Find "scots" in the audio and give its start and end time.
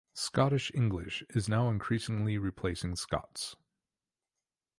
2.95-3.55